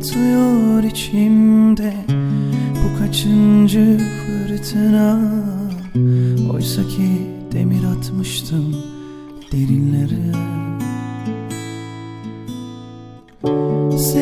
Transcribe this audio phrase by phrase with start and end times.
[0.00, 1.94] Batıyor içimde.
[2.74, 5.18] Bu kaçıncı fırtına?
[6.52, 8.76] Oysa ki demir atmıştım
[9.52, 10.49] derinlere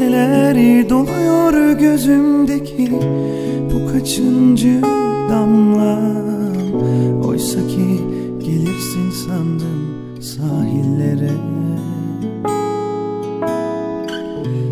[0.00, 2.90] Seneler doluyor gözümdeki
[3.72, 4.82] Bu kaçıncı
[5.30, 5.98] damla?
[7.28, 8.00] Oysa ki
[8.38, 11.30] gelirsin sandım sahillere.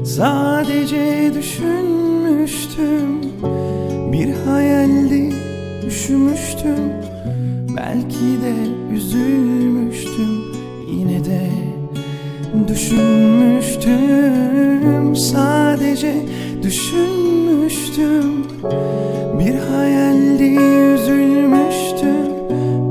[0.05, 3.21] Sadece düşünmüştüm
[4.13, 5.33] Bir hayaldi
[5.87, 6.93] üşümüştüm.
[7.77, 8.55] Belki de
[8.95, 10.39] üzülmüştüm
[10.91, 11.51] Yine de
[12.69, 14.58] düşünmüştüm
[15.19, 16.15] Sadece
[16.63, 18.45] düşünmüştüm.
[19.39, 20.45] Bir hayaldi
[20.95, 22.29] üzülmüştüm.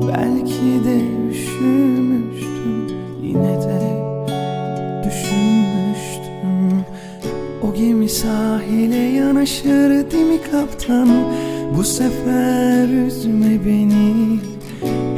[0.07, 1.01] Belki de
[1.31, 2.87] üşümüştüm.
[3.23, 3.81] Yine de
[5.05, 6.85] düşünmüştüm.
[7.63, 11.09] O gemi sahile yanaşır değil mi kaptan?
[11.77, 14.39] Bu sefer üzme beni.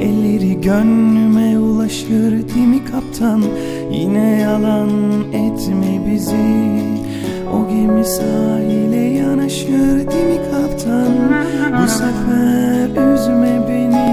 [0.01, 3.43] Elleri gönlüme ulaşır değil mi kaptan
[3.91, 4.89] Yine yalan
[5.33, 6.79] etme bizi.
[7.53, 11.13] O gemi sahile yanaşır değil mi kaptan?
[11.81, 14.09] Bu sefer üzme beni.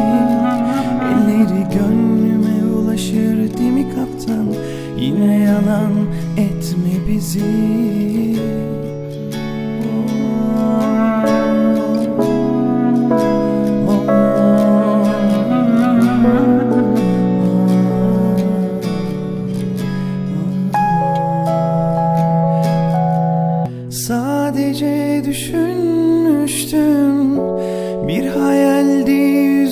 [1.09, 4.47] Elleri gönlüme ulaşır değil mi kaptan?
[4.99, 5.93] Yine yalan
[6.37, 7.41] etme bizi
[26.47, 27.37] Düşünmüştüm
[28.09, 28.66] Bir hayal